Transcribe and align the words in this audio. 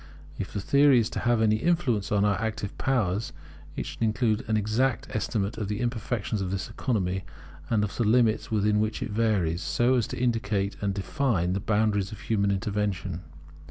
If 0.39 0.51
the 0.51 0.59
theory 0.61 0.97
is 0.97 1.11
to 1.11 1.19
have 1.19 1.43
any 1.43 1.57
influence 1.57 2.09
upon 2.09 2.25
our 2.25 2.41
active 2.41 2.75
powers, 2.79 3.31
it 3.75 3.85
should 3.85 4.01
include 4.01 4.43
an 4.47 4.57
exact 4.57 5.07
estimate 5.15 5.59
of 5.59 5.67
the 5.67 5.79
imperfections 5.79 6.41
of 6.41 6.49
this 6.49 6.71
economy 6.71 7.23
and 7.69 7.83
of 7.83 7.95
the 7.95 8.03
limits 8.03 8.49
within 8.49 8.79
which 8.79 9.03
it 9.03 9.11
varies, 9.11 9.61
so 9.61 9.93
as 9.93 10.07
to 10.07 10.17
indicate 10.19 10.75
and 10.81 10.95
define 10.95 11.53
the 11.53 11.59
boundaries 11.59 12.11
of 12.11 12.21
human 12.21 12.49
intervention. 12.49 13.21